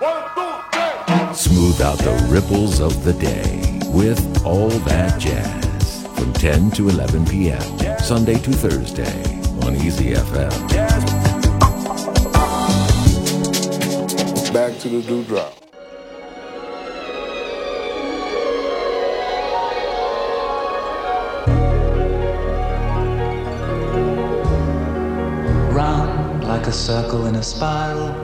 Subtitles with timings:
[0.00, 7.24] Smooth out the ripples of the day with All That Jazz from 10 to 11
[7.26, 7.98] p.m.
[8.00, 9.22] Sunday to Thursday
[9.64, 10.50] on Easy FM.
[14.52, 15.54] Back to the dewdrop.
[25.72, 28.23] Round like a circle in a spiral,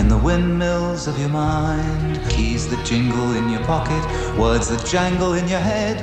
[0.00, 2.18] in the windmills of your mind.
[2.30, 4.02] Keys that jingle in your pocket,
[4.38, 5.96] words that jangle in your head.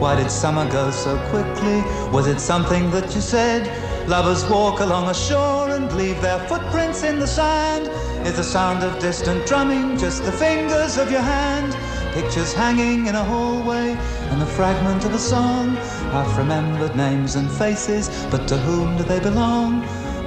[0.00, 1.82] Why did summer go so quickly?
[2.10, 3.62] Was it something that you said?
[4.08, 7.86] Lovers walk along a shore and leave their footprints in the sand.
[8.26, 11.76] Is the sound of distant drumming just the fingers of your hand?
[12.14, 13.90] Pictures hanging in a hallway
[14.30, 15.76] and the fragment of a song.
[16.16, 19.82] Half remembered names and faces, but to whom do they belong?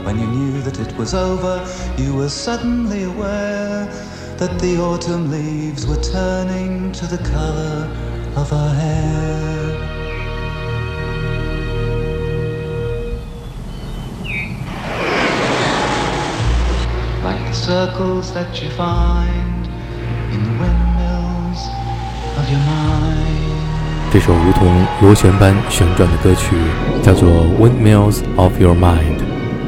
[0.06, 1.64] When you knew that it was over,
[1.97, 3.86] you were suddenly aware
[4.39, 7.89] that the autumn leaves were turning to the color
[8.36, 10.03] of her hair.
[17.25, 19.67] Like the circles that you find
[20.34, 21.61] in the windmills
[22.39, 23.42] of your mind.
[24.12, 26.55] 这首如同螺旋般旋转的歌曲
[27.03, 29.25] 叫做《Windmills of Your Mind》，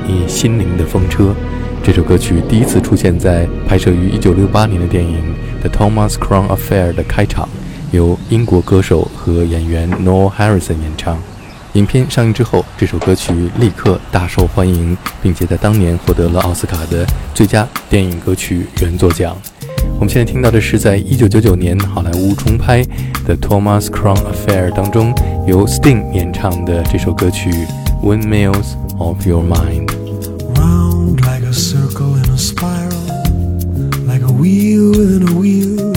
[0.10, 1.36] 你心灵的风车。
[1.84, 5.18] 这首歌曲第一次出现在拍摄于1968年的电影
[5.62, 7.48] 《The Thomas Crown Affair》的开场，
[7.92, 11.20] 由英国歌手和演员 Noel Harrison 演唱。
[11.74, 19.38] 影片上映之后，这首歌曲立刻大受欢迎，并且在当年获得了奥斯卡的最佳电影歌曲原作奖。
[20.00, 22.84] 我们现在听到的是在1999年好莱坞重拍
[23.26, 25.14] The《Thomas Crown Affair》当中
[25.46, 27.52] 由 Sting 演唱的这首歌曲
[28.04, 29.86] 《Windmills of Your Mind》。
[30.60, 33.08] Round like a circle in a spiral,
[34.06, 35.94] like a wheel within a wheel,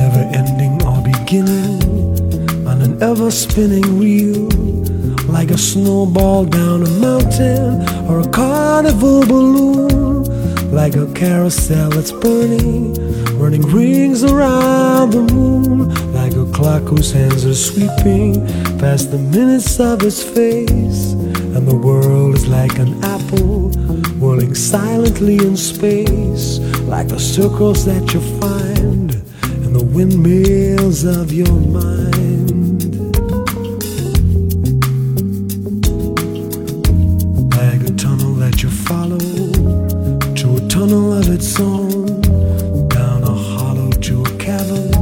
[0.00, 1.82] never ending or beginning,
[2.66, 4.48] on an ever spinning reel,
[5.28, 10.24] like a snowball down a mountain or a carnival balloon,
[10.72, 12.94] like a carousel that's burning,
[13.38, 18.46] running rings around the moon, like a clock whose hands are sweeping
[18.78, 21.12] past the minutes of its face,
[21.54, 23.65] and the world is like an apple
[24.36, 26.58] whirling silently in space,
[26.88, 29.14] like the circles that you find
[29.64, 32.82] in the windmills of your mind.
[37.56, 39.18] Like a tunnel that you follow
[40.34, 42.20] to a tunnel of its own,
[42.88, 44.92] down a hollow to a cavern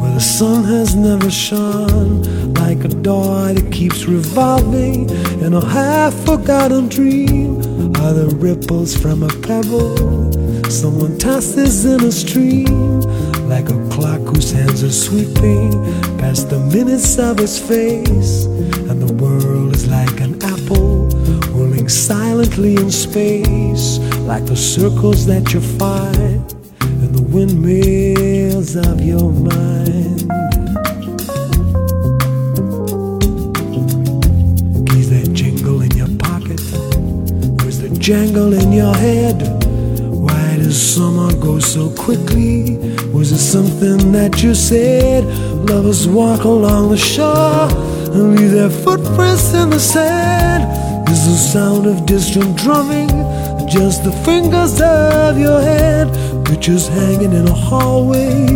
[0.00, 2.22] where the sun has never shone,
[2.54, 7.71] like a door that keeps revolving in a half forgotten dream.
[8.02, 9.96] Are the ripples from a pebble
[10.68, 13.00] someone tosses in a stream,
[13.48, 15.70] like a clock whose hands are sweeping
[16.18, 18.46] past the minutes of its face,
[18.90, 21.08] and the world is like an apple
[21.54, 26.52] whirling silently in space, like the circles that you find
[26.82, 30.41] in the windmills of your mind.
[38.02, 39.40] Jangle in your head?
[40.10, 42.76] Why does summer go so quickly?
[43.12, 45.24] Was it something that you said?
[45.70, 47.68] Lovers walk along the shore
[48.12, 50.64] and leave their footprints in the sand.
[51.08, 53.08] Is the sound of distant drumming
[53.68, 56.10] just the fingers of your hand?
[56.44, 58.46] Pictures hanging in a hallway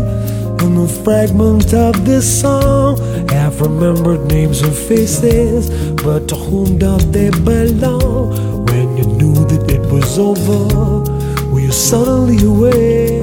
[0.59, 2.99] and the fragment of this song.
[3.29, 5.71] Half remembered names and faces,
[6.03, 8.56] but to whom do they belong?
[10.19, 11.05] Over,
[11.51, 13.23] were you suddenly aware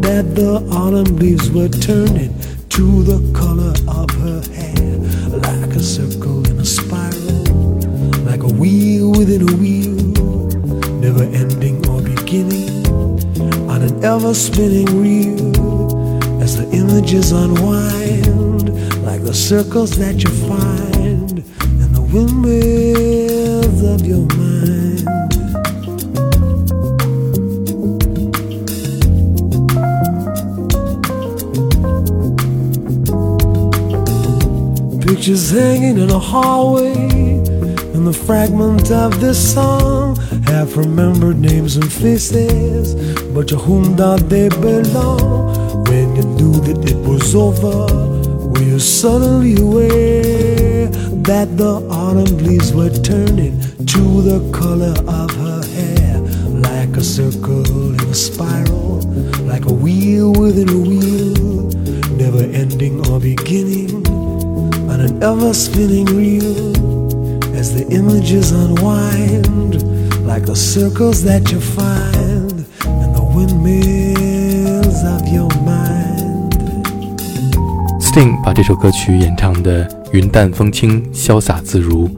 [0.00, 2.32] that the autumn leaves were turning
[2.68, 4.98] to the color of her hair?
[5.30, 7.44] Like a circle in a spiral,
[8.24, 9.96] like a wheel within a wheel,
[11.00, 12.86] never ending or beginning
[13.68, 18.68] on an ever spinning reel as the images unwind
[19.04, 21.38] like the circles that you find
[21.82, 24.43] in the windmills of your mind.
[35.24, 36.92] Pictures hanging in a hallway.
[37.94, 40.16] And the fragment of this song
[40.48, 42.94] have remembered names and faces,
[43.32, 45.86] but to whom did they belong?
[45.88, 47.86] When you knew that it was over,
[48.50, 50.88] were you suddenly aware
[51.28, 56.20] that the autumn leaves were turning to the color of her hair,
[56.68, 59.00] like a circle in a spiral,
[59.46, 61.70] like a wheel within a wheel,
[62.18, 64.03] never ending or beginning
[65.04, 66.72] an ever spinning reel
[67.54, 69.82] as the images unwind
[70.26, 76.54] like the circles that you find in the windmills of your mind.
[78.00, 82.08] Sting 把这首歌曲演唱的云淡风轻、潇洒自如，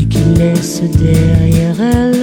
[0.00, 2.21] et qui laisse derrière elle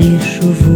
[0.00, 0.69] me chover.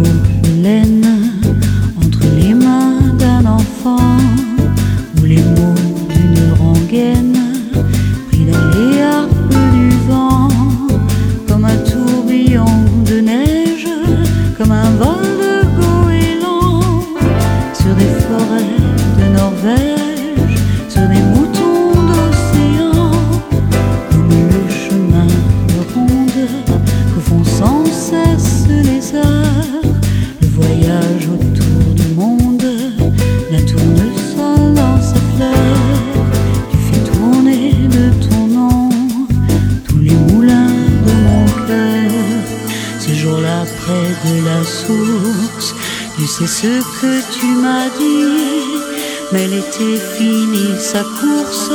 [49.35, 51.71] Mais l'été finit sa course,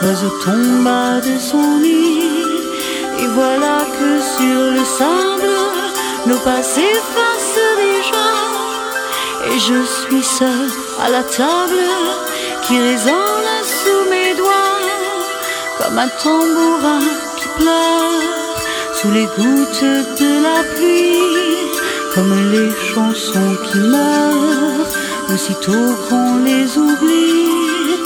[0.00, 2.20] l'oiseau tomba de son nid,
[3.18, 5.56] et voilà que sur le sable,
[6.26, 8.28] nos pas s'effacent déjà,
[9.50, 10.70] et je suis seul
[11.04, 11.88] à la table
[12.62, 14.80] qui résonne sous mes doigts,
[15.78, 17.00] comme un tambourin
[17.36, 18.56] qui pleure
[18.94, 19.90] sous les gouttes
[20.20, 21.36] de la pluie
[22.14, 24.86] comme les chansons qui meurent
[25.32, 27.96] aussitôt qu'on les oublie.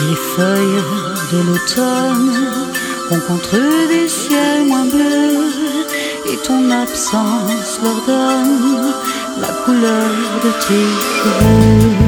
[0.00, 0.84] les feuilles
[1.32, 2.30] de l'automne
[3.10, 5.52] rencontrent des ciels moins bleus
[6.30, 8.92] et ton absence leur donne
[9.40, 10.10] la couleur
[10.44, 12.07] de tes cheveux.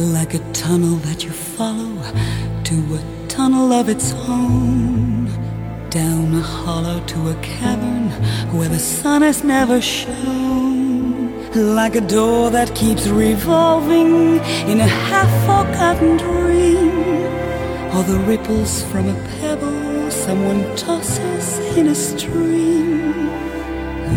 [0.00, 2.02] Like a tunnel that you follow
[2.64, 5.26] to a tunnel of its own
[5.90, 8.08] down a hollow to a cavern
[8.56, 11.52] where the sun has never shone.
[11.76, 14.36] Like a door that keeps revolving
[14.70, 16.88] in a half forgotten dream.
[17.94, 23.28] Or the ripples from a pebble someone tosses in a stream.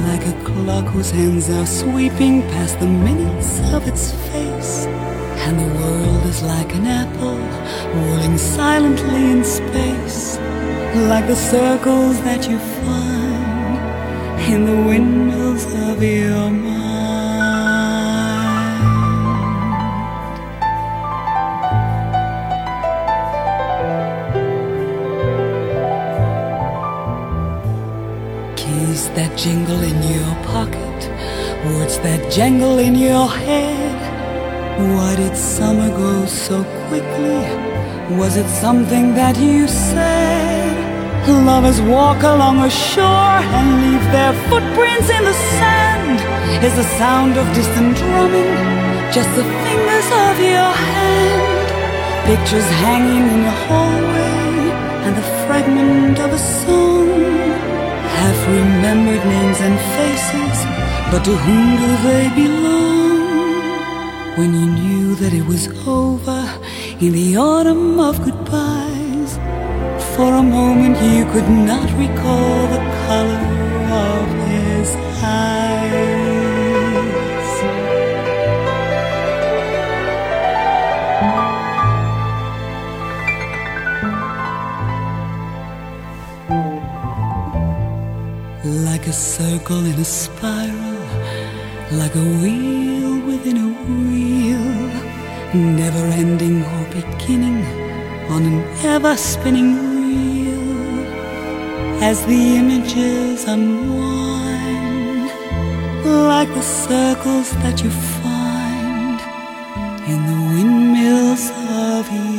[0.07, 4.87] Like a clock whose hands are sweeping past the minutes of its face.
[5.45, 7.41] And the world is like an apple
[7.93, 10.37] whirling silently in space
[10.95, 16.83] like the circles that you find in the windmills of your mind.
[28.55, 30.99] Keys that jingle in your pocket,
[31.65, 33.92] words that jangle in your head.
[34.77, 37.45] Why did summer go so quickly?
[38.17, 40.73] Was it something that you said?
[41.27, 46.17] Lovers walk along a shore and leave their footprints in the sand.
[46.65, 48.53] Is the sound of distant drumming
[49.13, 51.67] just the fingers of your hand?
[52.25, 54.71] Pictures hanging in your hallway
[55.05, 57.09] and the fragment of a song.
[58.17, 60.57] Half remembered names and faces,
[61.11, 62.92] but to whom do they belong?
[64.35, 66.41] When you knew that it was over
[66.99, 69.37] in the autumn of goodbyes.
[70.15, 73.45] for a moment you could not recall the color
[74.09, 74.89] of his
[75.23, 76.03] eyes.
[88.89, 91.01] Like a circle in a spiral,
[91.91, 93.02] like a wheel
[93.43, 93.69] within a
[94.07, 94.63] wheel,
[95.53, 97.61] never ending or beginning
[98.29, 100.63] on an ever spinning wheel.
[102.01, 105.29] as the images unwind,
[106.05, 109.19] like the circles that you find
[110.11, 111.43] in the windmills
[111.87, 112.32] of your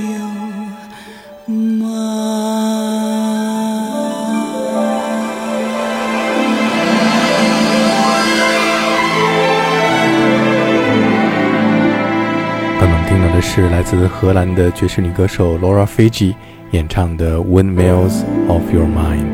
[13.54, 16.34] 是来自荷兰的爵士女歌手 Laura Fiji
[16.72, 19.32] 演唱的《Windmills of Your Mind》。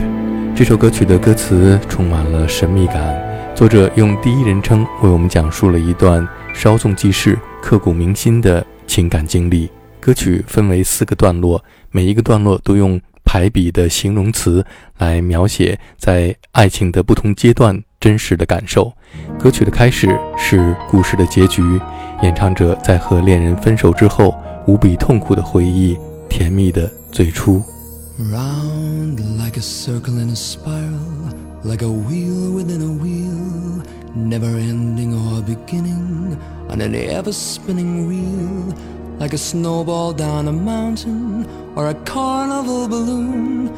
[0.55, 3.19] 这首歌曲的歌词充满了神秘感，
[3.55, 9.71] 作者用第一人称为我们讲述了一段稍纵即逝、刻骨铭心的情感经历。
[10.00, 14.62] 歌曲分为四个段落，每一个段落都用排比的形容词
[14.99, 18.92] 来描写在爱情的不同阶段真实的感受。
[19.38, 21.62] 歌曲的开始是故事的结局，
[22.23, 24.35] 演唱者在和恋人分手之后
[24.66, 25.97] 无比痛苦的回忆
[26.28, 27.62] 甜蜜的最初。
[28.19, 31.30] Round like a circle in a spiral,
[31.62, 33.83] like a wheel within a wheel,
[34.14, 36.37] never ending or beginning
[36.69, 38.75] on an ever spinning reel,
[39.19, 43.71] like a snowball down a mountain or a carnival balloon,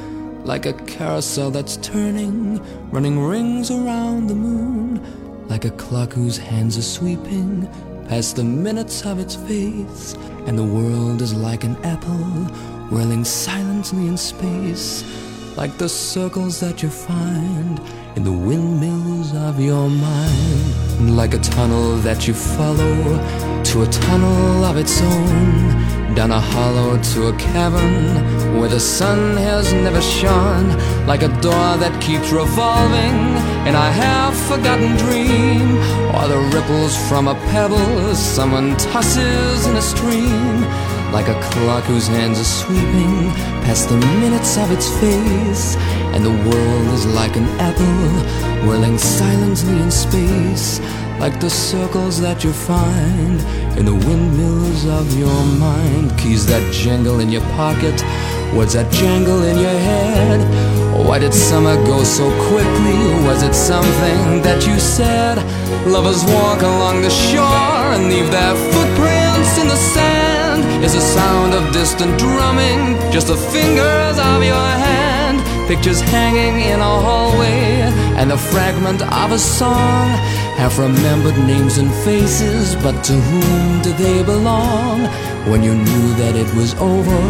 [0.44, 5.00] like a carousel that's turning, running rings around the moon,
[5.48, 7.68] like a clock whose hands are sweeping
[8.08, 10.14] past the minutes of its face,
[10.46, 12.44] and the world is like an apple
[12.90, 15.04] whirling silently in space,
[15.56, 17.80] like the circles that you find
[18.16, 24.64] in the windmills of your mind, like a tunnel that you follow to a tunnel
[24.64, 30.68] of its own, down a hollow to a cavern where the sun has never shone,
[31.06, 33.16] like a door that keeps revolving
[33.66, 35.76] in a half forgotten dream,
[36.14, 40.62] or the ripples from a pebble someone tosses in a stream
[41.12, 43.30] like a clock whose hands are sweeping
[43.64, 45.76] past the minutes of its face,
[46.14, 50.80] and the world is like an apple whirling silently in space,
[51.22, 53.40] like the circles that you find
[53.78, 56.10] in the windmills of your mind.
[56.18, 57.96] Keys that jingle in your pocket,
[58.52, 60.40] words that jangle in your head.
[61.06, 62.98] Why did summer go so quickly?
[63.28, 65.38] Was it something that you said?
[65.86, 70.22] Lovers walk along the shore and leave their footprints in the sand
[70.84, 75.38] is the sound of distant drumming, just the fingers of your hand.
[75.68, 77.21] Pictures hanging in a hallway,
[78.22, 80.08] and the fragment of a song.
[80.56, 85.00] have remembered names and faces, but to whom do they belong?
[85.50, 87.20] When you knew that it was over,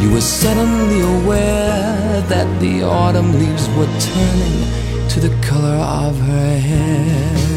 [0.00, 4.58] you were suddenly aware that the autumn leaves were turning
[5.12, 7.51] to the color of her hair.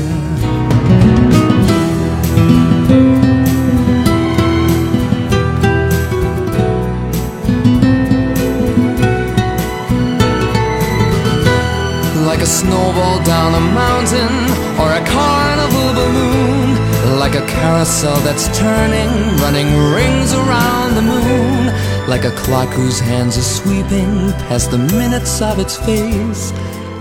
[12.46, 14.36] A snowball down a mountain
[14.80, 16.70] or a carnival balloon.
[17.18, 21.74] Like a carousel that's turning, running rings around the moon.
[22.08, 26.52] Like a clock whose hands are sweeping past the minutes of its face.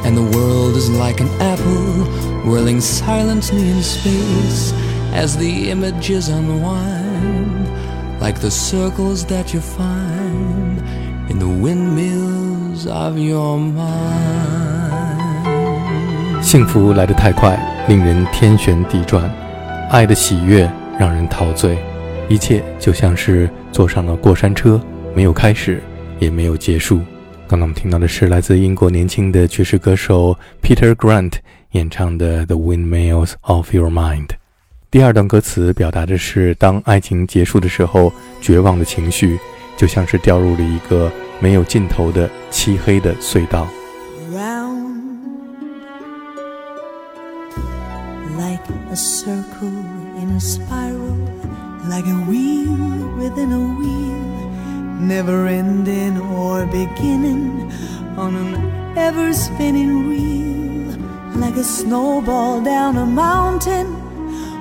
[0.04, 1.92] And the world is like an apple
[2.48, 4.72] whirling silently in space
[5.12, 7.68] as the images unwind.
[8.18, 10.78] Like the circles that you find
[11.30, 14.63] in the windmills of your mind.
[16.44, 17.58] 幸福来得太快，
[17.88, 19.22] 令人天旋地转；
[19.90, 21.78] 爱的喜悦让人陶醉。
[22.28, 24.78] 一切就像是坐上了过山车，
[25.14, 25.82] 没有开始，
[26.18, 26.98] 也没有结束。
[27.48, 31.32] 刚刚我们听到的是来自英国年轻的爵士歌手 Peter Grant
[31.72, 34.26] 演唱的《The Windmills of Your Mind》。
[34.90, 39.38] 第二段歌词表达的是，当爱情结束的时候，绝望的情绪
[39.78, 43.66] 就像是掉入了一个没有尽头的漆黑的隧道。
[48.94, 49.80] A circle
[50.22, 51.18] in a spiral,
[51.88, 52.76] like a wheel
[53.18, 54.24] within a wheel,
[55.12, 57.72] never ending or beginning
[58.16, 60.96] on an ever spinning reel,
[61.40, 63.88] like a snowball down a mountain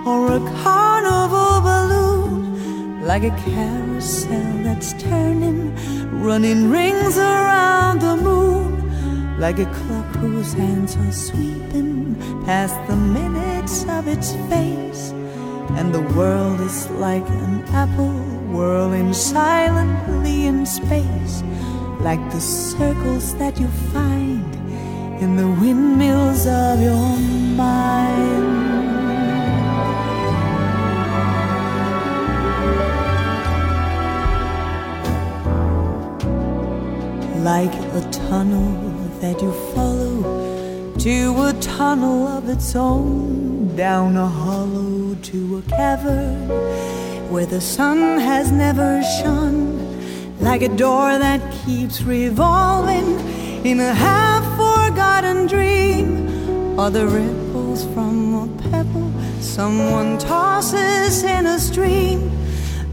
[0.03, 5.59] or a carnival balloon, like a carousel that's turning,
[6.23, 12.15] running rings around the moon, like a clock whose hands are sweeping
[12.45, 12.95] past the
[13.63, 15.11] of its face,
[15.77, 18.11] and the world is like an apple
[18.51, 21.43] whirling silently in space,
[22.01, 24.53] like the circles that you find
[25.21, 27.17] in the windmills of your
[27.55, 28.43] mind.
[37.43, 38.71] Like a tunnel
[39.21, 40.42] that you follow
[41.03, 46.47] to a tunnel of its own, down a hollow to a cavern
[47.29, 49.83] where the sun has never shone,
[50.39, 53.19] like a door that keeps revolving
[53.65, 59.11] in a half forgotten dream, or the ripples from a pebble
[59.41, 62.31] someone tosses in a stream,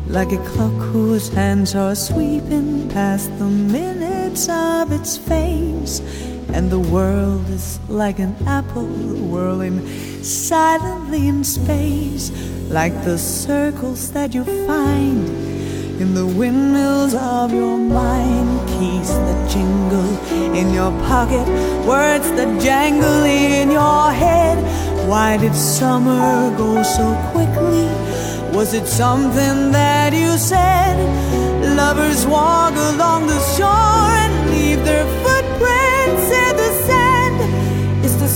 [0.09, 6.01] like a clock whose hands are sweeping past the minutes of its face
[6.55, 8.87] and the world is like an apple
[9.31, 9.87] whirling
[10.23, 12.31] silently in space,
[12.69, 15.29] like the circles that you find
[16.01, 18.69] in the windmills of your mind.
[18.69, 20.11] Keys that jingle
[20.55, 21.47] in your pocket,
[21.87, 24.59] words that jangle in your head.
[25.09, 27.87] Why did summer go so quickly?
[28.57, 30.97] Was it something that you said?
[31.77, 35.07] Lovers walk along the shore and leave their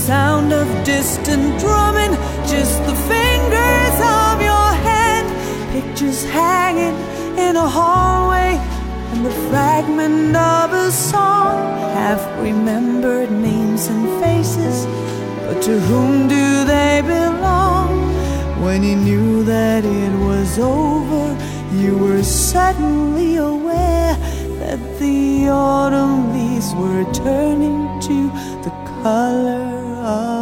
[0.05, 2.11] sound of distant drumming,
[2.45, 5.25] just the fingers of your hand.
[5.71, 6.95] Pictures hanging
[7.39, 8.51] in a hallway,
[9.11, 11.57] and the fragment of a song.
[11.97, 14.85] Half remembered names and faces,
[15.47, 17.89] but to whom do they belong?
[18.63, 21.25] When you knew that it was over,
[21.81, 24.15] you were suddenly aware
[24.59, 28.29] that the autumn leaves were turning to
[28.65, 29.74] the color
[30.05, 30.34] of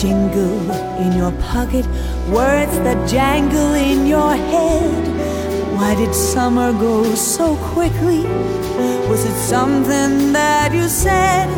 [0.00, 0.70] jingle
[1.04, 1.86] in your pocket,
[2.28, 5.02] words that jangle in your head.
[5.76, 8.22] Why did summer go so quickly?
[9.10, 11.48] Was it something that you said?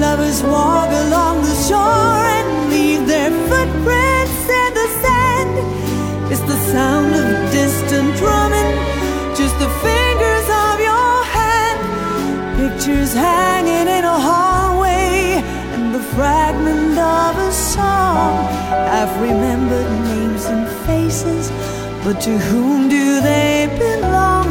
[0.00, 5.54] Lovers walk along the shore and leave their footprints in the sand.
[6.32, 8.70] It's the sound of distant drumming,
[9.40, 11.80] just the fingers of your hand.
[12.60, 15.03] Pictures hanging in a hallway,
[16.14, 18.32] fragment of a song.
[18.96, 21.50] I've remembered names and faces,
[22.04, 24.46] but to whom do they belong?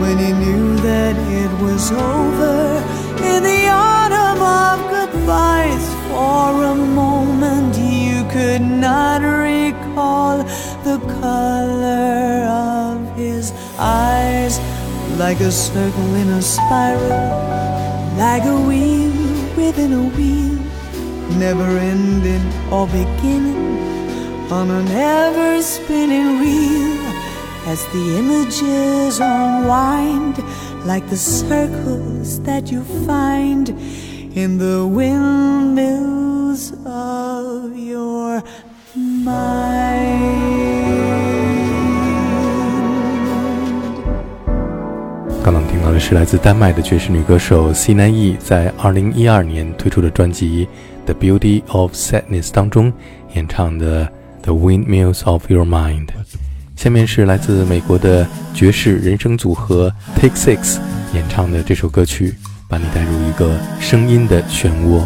[0.00, 2.82] When he knew that it was over
[3.32, 10.38] in the autumn of goodbyes, for a moment you could not recall
[10.88, 14.60] the color of his eyes,
[15.18, 17.30] like a circle in a spiral,
[18.16, 19.12] like a wheel
[19.56, 20.53] within a wheel,
[21.38, 23.64] never ending or beginning
[24.50, 27.04] on an ever spinning reel
[27.66, 30.38] as the images unwind
[30.84, 33.70] like the circles that you find
[34.36, 38.42] in the windmills of your
[38.94, 40.44] mind.
[45.44, 50.66] 刚刚听到的是来自丹麦的爵士女歌手西南翼在2012年推出的专辑
[51.06, 52.92] 《The Beauty of Sadness》当中
[53.34, 54.06] 演唱的
[54.42, 56.06] 《The Windmills of Your Mind》。
[56.76, 60.78] 下面是来自美国的爵士人声组合 Take Six
[61.14, 62.34] 演唱的这首歌曲，
[62.68, 65.02] 把你带入一个声音的漩涡。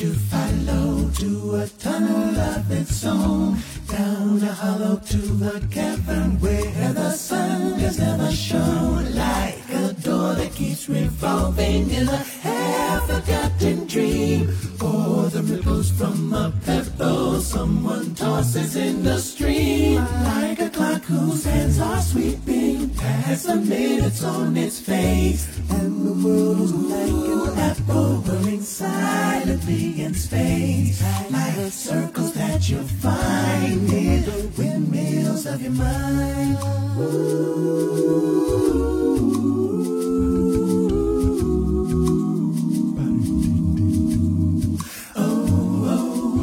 [0.00, 3.56] You follow to a tunnel of its own,
[3.88, 5.18] down a hollow to
[5.56, 12.06] a cavern where the sun has never shone, like a door that keeps revolving in
[12.08, 14.48] a half-forgotten dream,
[14.80, 21.44] or the ripples from a pebble someone tosses in the stream, like a clock whose
[21.44, 27.48] hands are sweeping past the minutes on its face, and the world is like an
[29.68, 36.58] silently in space, like circles that you'll find in the windmills of your mind.
[45.16, 45.28] Oh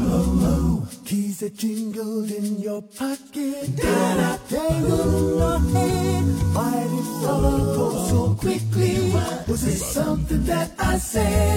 [0.04, 6.24] oh keys that jingled in your pocket, da tangled in your head.
[6.56, 9.12] Why did summer go so quickly?
[9.48, 11.55] Was it something that I said?